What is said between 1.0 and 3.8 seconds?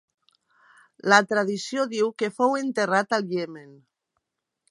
La tradició diu que fou enterrat al Iemen.